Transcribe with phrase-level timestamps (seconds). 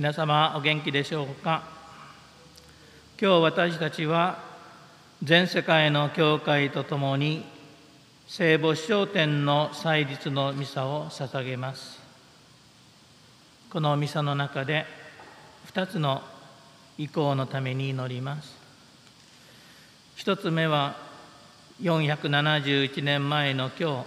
[0.00, 1.62] 皆様お元気でしょうか？
[3.20, 4.42] 今日私たちは
[5.22, 7.44] 全世界の教会とともに
[8.26, 12.00] 聖母商店の祭日のミサを捧げます。
[13.70, 14.86] このミサの中で
[15.74, 16.22] 2つの
[16.96, 18.56] 意向のために祈ります。
[20.16, 20.96] 1つ目は
[21.82, 24.06] 471年前の今日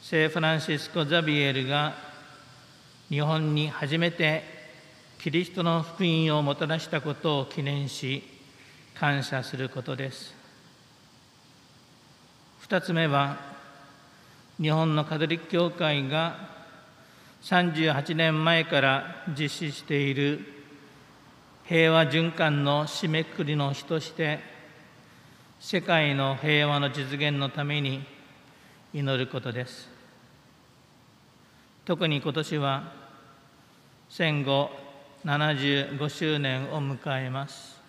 [0.00, 1.92] 聖フランシスコ・ザビエルが
[3.10, 4.53] 日本に初めて
[5.18, 8.22] キリストの福音をもたらしたことを記念し
[8.94, 10.34] 感謝することです。
[12.60, 13.38] 二つ目は
[14.60, 16.48] 日本のカトリック教会が
[17.42, 20.40] 38年前から実施している
[21.64, 24.40] 平和循環の締めくくりの日として
[25.60, 28.04] 世界の平和の実現のために
[28.92, 29.88] 祈ることです。
[31.84, 32.92] 特に今年は
[34.08, 34.70] 戦後
[35.24, 37.80] 75周年を迎えます。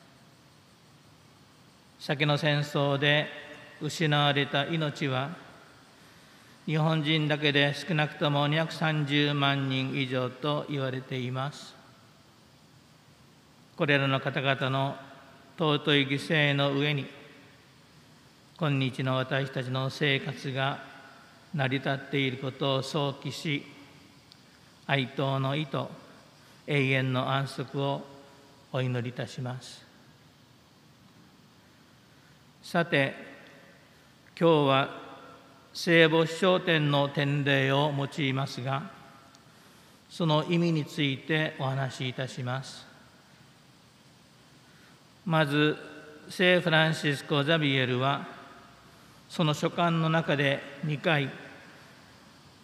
[2.00, 3.28] 先の戦争で
[3.82, 5.32] 失われた命は
[6.66, 11.76] 日本人だけで少なくとも230万人以上と言われています。
[13.76, 14.96] これらの方々の
[15.58, 17.06] 尊い犠牲の上に
[18.58, 20.80] 今日の私たちの生活が
[21.54, 23.66] 成り立っていることを想起し
[24.88, 26.05] 哀悼の意と
[26.68, 28.02] 永遠の安息を
[28.72, 29.86] お祈りいたします。
[32.64, 33.14] さて
[34.40, 34.90] 今日は
[35.72, 38.90] 聖母子商店の典礼を用いますが
[40.10, 42.86] その意味についてお話しいたします。
[45.26, 45.78] まず
[46.30, 48.26] 聖フランシスコ・ザビエルは
[49.30, 51.30] その書簡の中で2回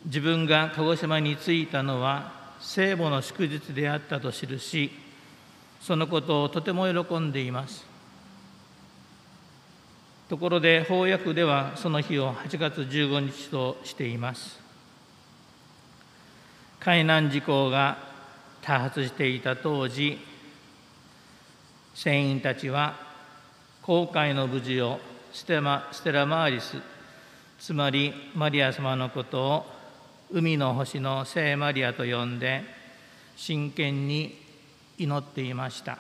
[0.05, 4.91] 自分が鹿児島に着いたのは聖母の祝日であったと記し
[5.81, 7.85] そのことをとても喜んでいます。
[10.29, 14.59] ところで翻訳ではその日を8月15日としています。
[16.79, 17.97] 海難事故が
[18.61, 20.19] 多発していた当時
[21.93, 22.95] 船員たちは
[23.81, 24.99] 航海の無事を
[25.33, 26.77] ステマステラマーリス
[27.59, 29.65] つまりマリア様のことを
[30.33, 32.63] 海の星の聖マリアと呼んで
[33.35, 34.37] 真剣に
[34.97, 35.97] 祈っていました。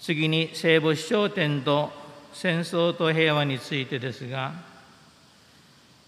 [0.00, 1.90] 次に聖母子商店と
[2.32, 4.52] 戦争と平和についてですが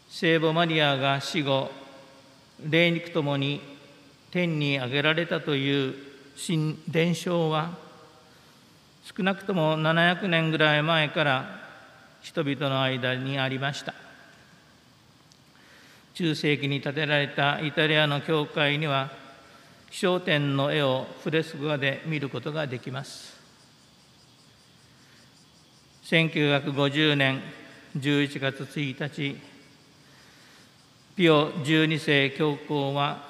[0.08, 1.70] 聖母マリアが死後
[2.68, 3.60] 霊肉ともに
[4.30, 5.94] 天に上げられたという
[6.34, 7.76] 新伝承は
[9.02, 11.60] 少なくとも700年ぐらい前から
[12.22, 14.03] 人々の間にありました。
[16.14, 19.10] 中世紀に建てられたイタリアの教会には
[19.90, 23.34] 気象点の絵をフレスコ画で見ることができます。
[26.04, 27.40] 1950年
[27.96, 29.40] 11月1日
[31.16, 33.26] ピオ12世教皇は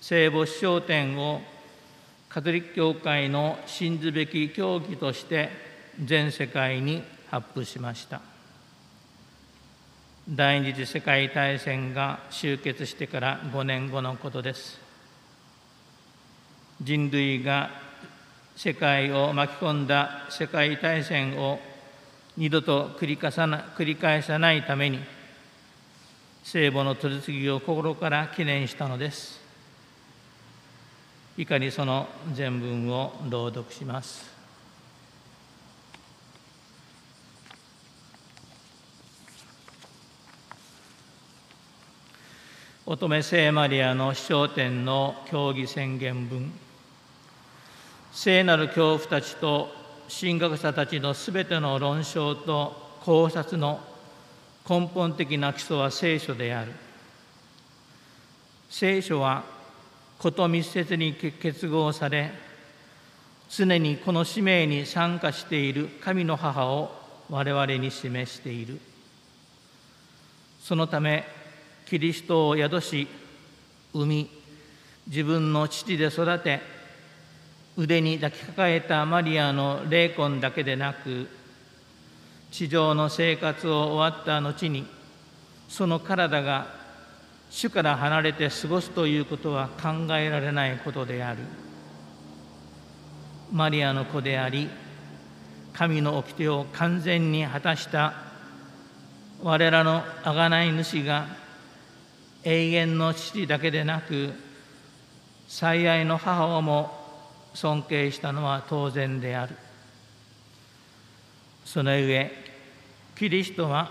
[0.00, 1.40] 聖母子商店を
[2.28, 5.48] カトリック教会の信ずべき教義として
[6.02, 8.33] 全世界に発布しました。
[10.26, 14.80] 第二次世界大戦が終結してから5年後のことです。
[16.80, 17.68] 人類が
[18.56, 21.60] 世界を巻き込んだ世界大戦を
[22.38, 24.98] 二度と繰り返さな繰り返さないために
[26.42, 29.38] 聖母の取り次ぎを心から記念したのです。
[31.36, 34.33] 以下にその全文を朗読します。
[42.86, 46.52] 乙女聖マリアの司教典の教義宣言文。
[48.12, 49.70] 聖なる恐怖たちと
[50.20, 53.80] 神学者たちのすべての論証と考察の
[54.68, 56.72] 根本的な基礎は聖書である。
[58.68, 59.44] 聖書は
[60.18, 62.32] こと密接に結合され
[63.48, 66.92] 常にこの使命に参加している神の母を
[67.30, 68.78] 我々に示している。
[70.60, 71.24] そのため
[71.86, 73.06] キリストを宿し
[73.92, 74.30] 産み
[75.06, 76.60] 自分の父で育て
[77.76, 81.28] 腕に抱きかかえたマリアの霊魂だけでなく
[82.50, 84.86] 地上の生活を終わった後に
[85.68, 86.66] その体が
[87.50, 91.38] 主から離れて過ごすということは考えられないことである。
[93.52, 94.68] マリアの子であり
[95.72, 98.14] 神の掟を完全に果たした
[99.42, 101.26] 我らの贖い主が
[102.44, 104.32] 永遠の父だけでなく
[105.48, 106.90] 最愛の母をも
[107.54, 109.56] 尊敬したのは当然である。
[111.64, 112.30] その上
[113.16, 113.90] キリストは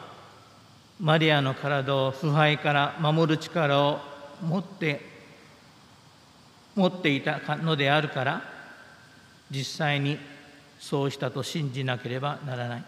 [0.99, 3.99] マリアの体を腐敗から守る力を
[4.41, 5.01] 持って
[6.75, 8.41] 持っていたのであるから
[9.49, 10.17] 実際に
[10.79, 12.83] そうしたと信じなければならない。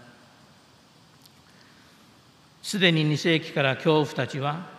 [2.61, 4.74] すでに2世紀から恐怖たちは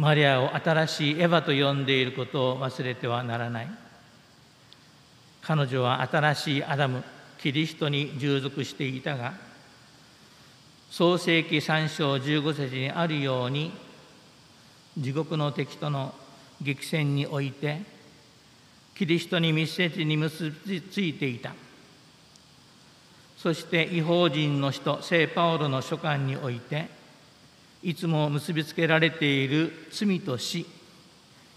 [0.00, 3.70] マリアを新しいエヴァと呼んでいることを忘れてはならない。
[5.42, 7.04] 彼女は新しいアダム
[7.36, 9.34] キリストに従属していたが
[10.90, 13.72] 創世紀3章15節にあるように
[14.96, 16.14] 地獄の敵との
[16.62, 17.82] 激戦において
[18.94, 21.52] キリストに密接に結びついていた。
[23.36, 26.88] そして違法人の人聖パオロの書簡において
[27.82, 30.66] いつも結びつけられている罪と死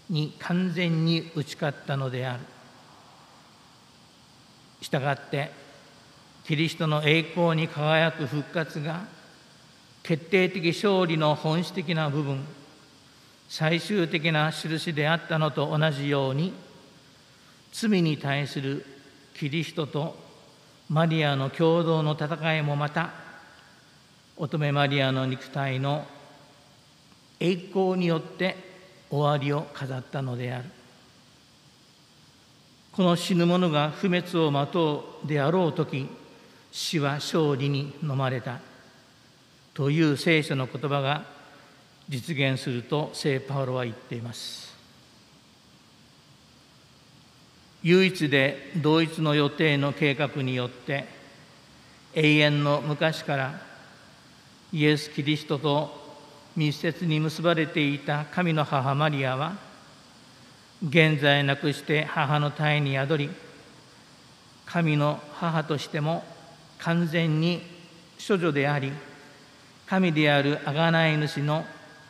[0.08, 2.40] に完全に打ち勝ったのである。
[4.80, 5.50] したがって
[6.44, 9.04] キリストの栄光に輝く復活が
[10.02, 12.44] 決定的勝利の本質的な部分
[13.48, 16.52] 最終的な印であったのと同じように
[17.72, 18.84] 罪に対する
[19.34, 20.16] キリストと
[20.88, 23.23] マリアの共同の戦いもまた
[24.36, 26.04] 乙女マリアの肉体の
[27.38, 28.56] 栄光によって
[29.08, 30.64] 終わりを飾ったのである。
[32.90, 36.08] この死ぬ者が不滅を待とうであろう時
[36.72, 38.58] 死は勝利に飲まれた。
[39.72, 41.24] という聖書の言葉が
[42.08, 44.74] 実現すると聖パウロは言っています。
[47.84, 51.04] 唯一で同一の予定の計画によって
[52.14, 53.73] 永遠の昔から
[54.74, 55.88] イエス・キリストと
[56.56, 59.56] 密接に結ばれていた神の母マリアは
[60.84, 63.30] 現在なくして母の体に宿り
[64.66, 66.24] 神の母としても
[66.78, 67.62] 完全に
[68.26, 68.90] 処女であり
[69.86, 71.64] 神である贖い主の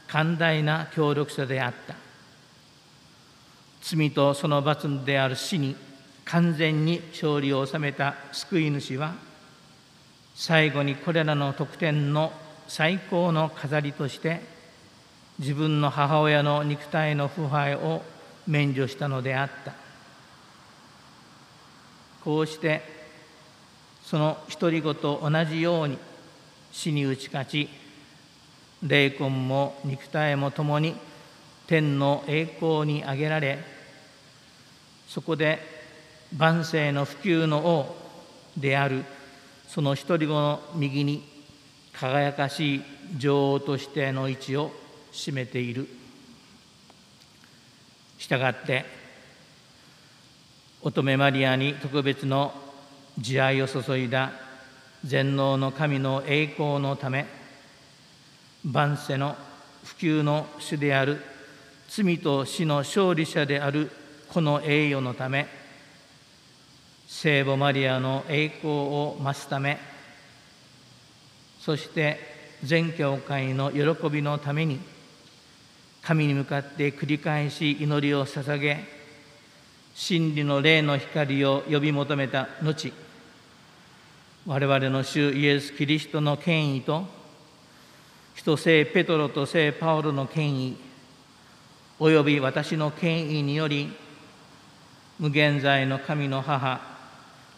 [0.09, 1.95] 寛大な協力者であった。
[3.83, 5.77] 罪とその罰である死に
[6.25, 9.15] 完全に勝利を収めた救い主は
[10.35, 12.33] 最後にこれらの特典の
[12.69, 14.41] 最高の飾りとして
[15.39, 18.03] 自分の母親の肉体の腐敗を
[18.47, 19.73] 免除したのであった。
[22.25, 22.83] こうして
[24.03, 25.99] その独り言と同じように
[26.73, 27.69] 死に打ち勝ち
[28.83, 30.95] 霊魂も肉体も共に
[31.67, 33.59] 天の栄光に上げられ
[35.09, 35.59] そこで
[36.37, 37.97] 万世の普及の王
[38.57, 39.05] である
[39.69, 41.34] その独り子の右に
[41.99, 42.83] 輝かしい
[43.17, 44.73] 女王としての位置を
[45.13, 45.89] 占めている。
[48.19, 48.85] したがって
[50.83, 52.53] 乙女マリアに特別の
[53.19, 54.33] 慈愛を注いだ
[55.05, 57.27] 全能の神の栄光のため
[58.65, 59.37] 万世の
[59.85, 61.21] 普及の主である
[61.89, 63.91] 罪と死の勝利者である
[64.29, 65.47] この栄誉のため
[67.07, 69.79] 聖母マリアの栄光を増すため
[71.65, 72.19] そして
[72.63, 74.79] 全教会の喜びのために
[76.03, 78.85] 神に向かって繰り返し祈りを捧げ
[79.95, 82.93] 真理の霊の光を呼び求めた後
[84.47, 87.07] 我々の主イエス・キリストの権威と
[88.35, 90.77] 人聖ペトロと聖パウロの権威
[91.99, 93.91] および私の権威により
[95.19, 96.79] 無限在の神の母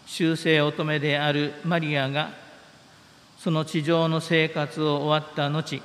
[0.06, 2.45] 修正乙女であるマリアが
[3.38, 5.82] その地上の生活を終わった後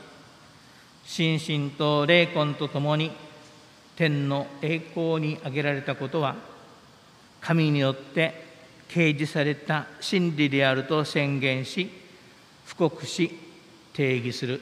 [1.06, 3.12] 心身と霊魂とともに
[3.96, 6.36] 天の栄光に挙げられたことは
[7.42, 8.52] 神によって
[8.88, 11.90] 掲示された真理であると宣言し
[12.66, 13.32] 布告し
[13.94, 14.62] 定義する。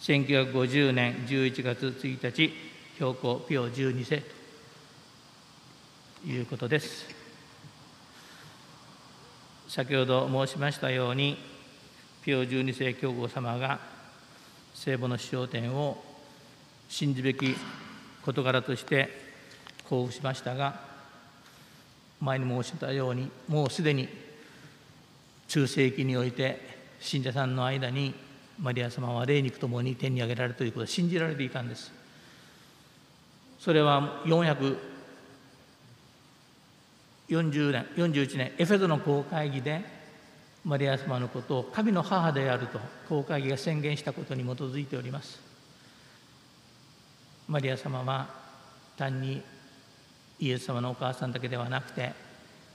[0.00, 2.52] 1950年11月1日
[2.96, 4.22] 標高ピオ12世
[6.22, 7.23] ということです。
[9.74, 11.36] 先ほど申しましたように
[12.22, 13.80] ピオ12世教皇様が
[14.72, 16.00] 聖母の使用点を
[16.88, 17.56] 信じべき
[18.24, 19.08] 事柄として
[19.82, 20.78] 交付しましたが
[22.20, 24.08] 前に申したようにもうすでに
[25.48, 26.60] 中世紀において
[27.00, 28.14] 信者さんの間に
[28.60, 31.90] マリア様は霊肉ともに天に上げられるということは信じられていたんです。
[33.58, 34.22] それは
[37.28, 39.82] 40年41年エフェドの公会議で
[40.64, 45.40] マリア様のことを神の母であると公会議が宣言したことに基づいております。
[47.48, 48.28] マリア様は
[48.96, 49.42] 単に
[50.40, 52.12] イエス様のお母さんだけではなくて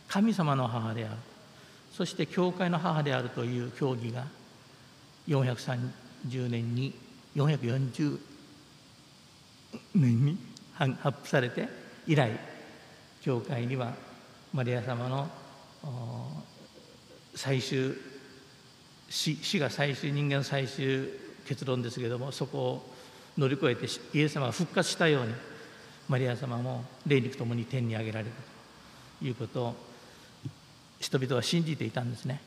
[0.08, 1.16] 神様の母である。
[1.92, 4.26] そして教会の母であるという教義が
[5.28, 6.94] 430年に
[7.36, 8.20] 440
[9.96, 10.38] 年に
[10.78, 11.68] 発布されて
[12.08, 12.32] 以来
[13.22, 13.94] 教会には
[14.54, 15.28] マリア様の
[17.36, 17.94] 最終
[19.10, 21.08] 死死が最終人間の最終
[21.46, 22.94] 結論ですけれどもそこを
[23.38, 25.34] 乗り越えてイエス様が復活したように
[26.08, 28.32] マリア様も霊肉ともに天に上げられる
[29.20, 29.76] ということを
[31.00, 32.42] 人々は信じていたんですね。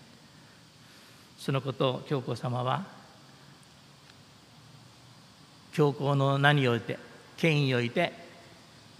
[1.38, 2.85] そのことを教皇様は
[5.73, 6.99] 教皇の名において
[7.37, 8.12] 権威において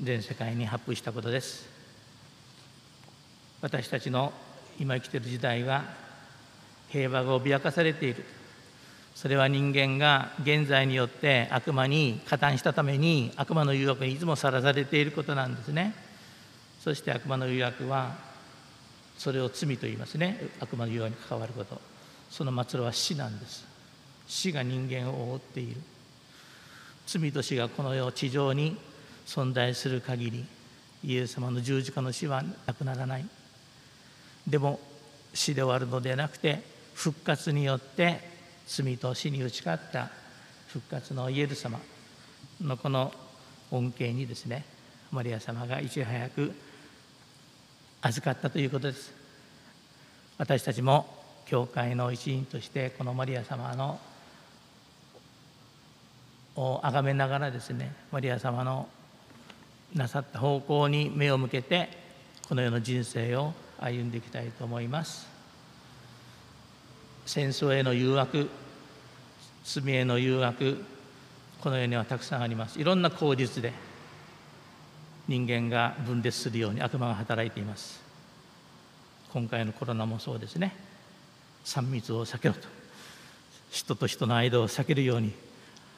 [0.01, 1.72] 全世界に発布したことです。
[3.63, 4.33] 私たちの
[4.79, 5.85] 今生きている時代は
[6.89, 8.25] 平和が脅かされている。
[9.15, 15.95] それは人間が現在によって悪魔に加担したために悪魔の誘惑にいつもさらされていることなんですね。
[16.81, 18.17] そして悪魔の誘惑は
[19.17, 20.49] それを罪と言いますね。
[20.61, 21.81] 悪魔の誘惑に関わること。
[22.31, 23.65] その末路は死なんです。
[24.27, 25.81] 死が人間を覆っている。
[27.07, 28.77] 罪と死がこの世地上に
[29.25, 30.45] 存在する限り
[31.05, 33.42] イエス様の十字架の死はなくならない。
[34.47, 34.81] でも
[35.35, 36.63] 死で終わるのではなくて
[36.95, 38.21] 復活によって
[38.67, 40.11] 罪と死に打ち勝った
[40.69, 41.79] 復活のイエス様
[42.61, 43.13] のこの
[43.71, 44.65] 恩恵にですね
[45.11, 46.53] マリア様がいち早く
[48.03, 49.13] 預かったということです。
[50.39, 51.07] 私たちも
[51.47, 54.01] 教会の一員としてこのマリア様の
[56.57, 58.89] を崇めながらですねマリア様の
[59.95, 61.89] なさった方向に目を向けて
[62.49, 65.27] この世の人生を歩んでいきたいと思います。
[67.27, 68.49] 戦争への誘惑
[69.65, 70.85] 罪への誘惑
[71.61, 72.81] この世にはたくさんあります。
[72.81, 73.73] いろんな口実で
[75.29, 78.03] 人間が分裂するように悪魔が働いています。
[79.33, 80.75] 今回のコロナもそうですね。
[81.65, 82.67] 3密を避けろと。
[83.71, 85.33] 人と人の間を避けるように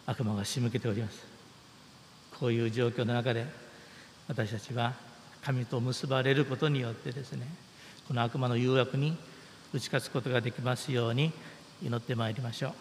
[0.06, 1.26] 悪魔が仕向けております。
[2.38, 3.46] こういう状況の中で
[4.28, 4.92] 私たちは
[5.42, 7.46] 神と結ばれることによってですね
[8.06, 9.16] この悪魔の誘惑に
[9.72, 11.32] 打ち勝つことができますように
[11.82, 12.72] 祈ってまいりましょう。